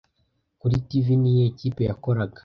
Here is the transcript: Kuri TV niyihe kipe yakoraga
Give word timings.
Kuri 0.59 0.75
TV 0.89 1.05
niyihe 1.21 1.47
kipe 1.59 1.81
yakoraga 1.89 2.39